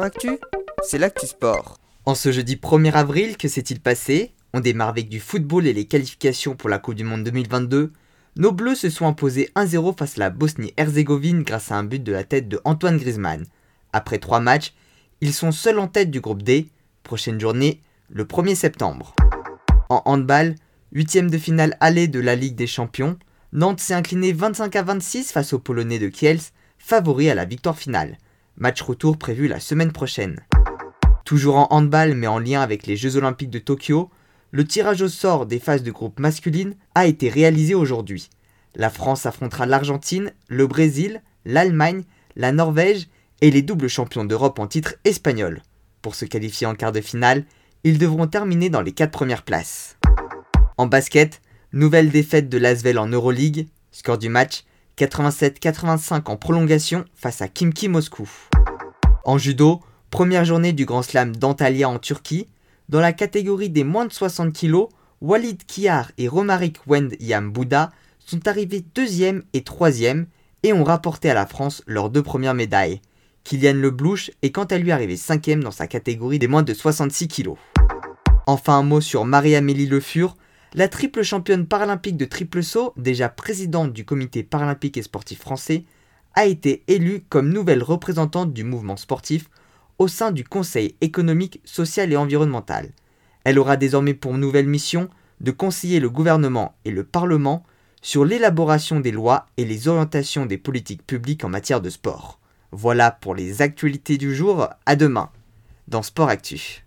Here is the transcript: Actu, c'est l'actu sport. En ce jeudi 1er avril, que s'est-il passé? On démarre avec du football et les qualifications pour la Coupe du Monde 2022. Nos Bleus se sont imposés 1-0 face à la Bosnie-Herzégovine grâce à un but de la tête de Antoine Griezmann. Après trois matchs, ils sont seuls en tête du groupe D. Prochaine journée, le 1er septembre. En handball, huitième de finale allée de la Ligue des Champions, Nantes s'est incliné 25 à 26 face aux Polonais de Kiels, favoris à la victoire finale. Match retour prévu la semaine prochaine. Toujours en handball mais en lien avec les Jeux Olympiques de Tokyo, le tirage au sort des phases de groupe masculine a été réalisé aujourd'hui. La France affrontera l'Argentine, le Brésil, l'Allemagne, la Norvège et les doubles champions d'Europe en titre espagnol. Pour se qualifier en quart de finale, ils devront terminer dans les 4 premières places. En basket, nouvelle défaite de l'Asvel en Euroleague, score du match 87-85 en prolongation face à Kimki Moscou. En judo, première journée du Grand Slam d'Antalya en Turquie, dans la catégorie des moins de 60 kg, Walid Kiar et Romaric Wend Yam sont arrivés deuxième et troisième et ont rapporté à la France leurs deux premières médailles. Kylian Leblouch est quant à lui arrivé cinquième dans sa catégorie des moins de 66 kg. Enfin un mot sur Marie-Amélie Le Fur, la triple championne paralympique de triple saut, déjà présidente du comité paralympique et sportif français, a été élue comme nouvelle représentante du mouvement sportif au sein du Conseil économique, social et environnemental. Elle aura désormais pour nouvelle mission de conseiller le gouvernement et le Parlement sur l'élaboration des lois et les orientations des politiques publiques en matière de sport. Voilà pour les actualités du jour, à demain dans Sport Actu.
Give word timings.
Actu, 0.00 0.38
c'est 0.82 0.96
l'actu 0.96 1.26
sport. 1.26 1.78
En 2.06 2.14
ce 2.14 2.32
jeudi 2.32 2.56
1er 2.56 2.92
avril, 2.92 3.36
que 3.36 3.46
s'est-il 3.46 3.78
passé? 3.78 4.32
On 4.54 4.60
démarre 4.60 4.88
avec 4.88 5.10
du 5.10 5.20
football 5.20 5.66
et 5.66 5.74
les 5.74 5.84
qualifications 5.84 6.56
pour 6.56 6.70
la 6.70 6.78
Coupe 6.78 6.94
du 6.94 7.04
Monde 7.04 7.24
2022. 7.24 7.92
Nos 8.36 8.52
Bleus 8.52 8.76
se 8.76 8.88
sont 8.88 9.06
imposés 9.06 9.50
1-0 9.54 9.96
face 9.96 10.16
à 10.16 10.20
la 10.20 10.30
Bosnie-Herzégovine 10.30 11.42
grâce 11.42 11.70
à 11.70 11.76
un 11.76 11.84
but 11.84 12.02
de 12.02 12.12
la 12.12 12.24
tête 12.24 12.48
de 12.48 12.60
Antoine 12.64 12.96
Griezmann. 12.96 13.44
Après 13.92 14.16
trois 14.16 14.40
matchs, 14.40 14.72
ils 15.20 15.34
sont 15.34 15.52
seuls 15.52 15.78
en 15.78 15.88
tête 15.88 16.10
du 16.10 16.20
groupe 16.22 16.42
D. 16.42 16.68
Prochaine 17.02 17.38
journée, 17.38 17.82
le 18.08 18.24
1er 18.24 18.54
septembre. 18.54 19.14
En 19.90 20.00
handball, 20.06 20.54
huitième 20.92 21.30
de 21.30 21.36
finale 21.36 21.76
allée 21.80 22.08
de 22.08 22.20
la 22.20 22.34
Ligue 22.34 22.56
des 22.56 22.66
Champions, 22.66 23.18
Nantes 23.52 23.80
s'est 23.80 23.92
incliné 23.92 24.32
25 24.32 24.74
à 24.74 24.82
26 24.82 25.32
face 25.32 25.52
aux 25.52 25.58
Polonais 25.58 25.98
de 25.98 26.08
Kiels, 26.08 26.40
favoris 26.78 27.28
à 27.28 27.34
la 27.34 27.44
victoire 27.44 27.76
finale. 27.76 28.16
Match 28.56 28.82
retour 28.82 29.16
prévu 29.16 29.48
la 29.48 29.60
semaine 29.60 29.92
prochaine. 29.92 30.40
Toujours 31.24 31.56
en 31.56 31.68
handball 31.70 32.14
mais 32.14 32.26
en 32.26 32.38
lien 32.38 32.60
avec 32.60 32.86
les 32.86 32.96
Jeux 32.96 33.16
Olympiques 33.16 33.50
de 33.50 33.58
Tokyo, 33.58 34.10
le 34.50 34.66
tirage 34.66 35.00
au 35.00 35.08
sort 35.08 35.46
des 35.46 35.58
phases 35.58 35.82
de 35.82 35.90
groupe 35.90 36.20
masculine 36.20 36.74
a 36.94 37.06
été 37.06 37.30
réalisé 37.30 37.74
aujourd'hui. 37.74 38.28
La 38.74 38.90
France 38.90 39.24
affrontera 39.26 39.64
l'Argentine, 39.64 40.32
le 40.48 40.66
Brésil, 40.66 41.22
l'Allemagne, 41.44 42.04
la 42.36 42.52
Norvège 42.52 43.08
et 43.40 43.50
les 43.50 43.62
doubles 43.62 43.88
champions 43.88 44.24
d'Europe 44.24 44.58
en 44.58 44.66
titre 44.66 44.94
espagnol. 45.04 45.62
Pour 46.02 46.14
se 46.14 46.24
qualifier 46.24 46.66
en 46.66 46.74
quart 46.74 46.92
de 46.92 47.00
finale, 47.00 47.44
ils 47.84 47.98
devront 47.98 48.26
terminer 48.26 48.68
dans 48.68 48.82
les 48.82 48.92
4 48.92 49.10
premières 49.10 49.42
places. 49.42 49.96
En 50.76 50.86
basket, 50.86 51.40
nouvelle 51.72 52.10
défaite 52.10 52.48
de 52.48 52.58
l'Asvel 52.58 52.98
en 52.98 53.06
Euroleague, 53.08 53.68
score 53.92 54.18
du 54.18 54.28
match 54.28 54.64
87-85 54.98 56.30
en 56.30 56.36
prolongation 56.36 57.04
face 57.14 57.40
à 57.42 57.48
Kimki 57.48 57.88
Moscou. 57.88 58.28
En 59.24 59.38
judo, 59.38 59.80
première 60.10 60.44
journée 60.44 60.72
du 60.72 60.84
Grand 60.84 61.02
Slam 61.02 61.36
d'Antalya 61.36 61.88
en 61.88 62.00
Turquie, 62.00 62.48
dans 62.88 62.98
la 62.98 63.12
catégorie 63.12 63.70
des 63.70 63.84
moins 63.84 64.04
de 64.04 64.12
60 64.12 64.52
kg, 64.52 64.86
Walid 65.20 65.64
Kiar 65.64 66.10
et 66.18 66.26
Romaric 66.26 66.78
Wend 66.88 67.14
Yam 67.20 67.52
sont 68.18 68.48
arrivés 68.48 68.84
deuxième 68.96 69.44
et 69.52 69.62
troisième 69.62 70.26
et 70.64 70.72
ont 70.72 70.82
rapporté 70.82 71.30
à 71.30 71.34
la 71.34 71.46
France 71.46 71.84
leurs 71.86 72.10
deux 72.10 72.22
premières 72.24 72.54
médailles. 72.54 73.00
Kylian 73.44 73.74
Leblouch 73.74 74.32
est 74.42 74.50
quant 74.50 74.64
à 74.64 74.78
lui 74.78 74.90
arrivé 74.90 75.16
cinquième 75.16 75.62
dans 75.62 75.70
sa 75.70 75.86
catégorie 75.86 76.40
des 76.40 76.48
moins 76.48 76.64
de 76.64 76.74
66 76.74 77.28
kg. 77.28 77.50
Enfin 78.46 78.78
un 78.78 78.82
mot 78.82 79.00
sur 79.00 79.24
Marie-Amélie 79.24 79.86
Le 79.86 80.00
Fur, 80.00 80.36
la 80.74 80.88
triple 80.88 81.22
championne 81.22 81.66
paralympique 81.66 82.16
de 82.16 82.24
triple 82.24 82.64
saut, 82.64 82.92
déjà 82.96 83.28
présidente 83.28 83.92
du 83.92 84.04
comité 84.04 84.42
paralympique 84.42 84.96
et 84.96 85.02
sportif 85.02 85.40
français, 85.40 85.84
a 86.34 86.46
été 86.46 86.82
élue 86.88 87.24
comme 87.28 87.52
nouvelle 87.52 87.82
représentante 87.82 88.52
du 88.52 88.64
mouvement 88.64 88.96
sportif 88.96 89.48
au 89.98 90.08
sein 90.08 90.32
du 90.32 90.44
Conseil 90.44 90.96
économique, 91.00 91.60
social 91.64 92.12
et 92.12 92.16
environnemental. 92.16 92.90
Elle 93.44 93.58
aura 93.58 93.76
désormais 93.76 94.14
pour 94.14 94.34
nouvelle 94.34 94.66
mission 94.66 95.08
de 95.40 95.50
conseiller 95.50 96.00
le 96.00 96.10
gouvernement 96.10 96.74
et 96.84 96.90
le 96.90 97.04
Parlement 97.04 97.64
sur 98.00 98.24
l'élaboration 98.24 99.00
des 99.00 99.12
lois 99.12 99.46
et 99.56 99.64
les 99.64 99.88
orientations 99.88 100.46
des 100.46 100.58
politiques 100.58 101.06
publiques 101.06 101.44
en 101.44 101.48
matière 101.48 101.80
de 101.80 101.90
sport. 101.90 102.38
Voilà 102.72 103.10
pour 103.10 103.34
les 103.34 103.62
actualités 103.62 104.18
du 104.18 104.34
jour, 104.34 104.68
à 104.86 104.96
demain 104.96 105.30
dans 105.88 106.02
Sport 106.02 106.28
Actu. 106.28 106.81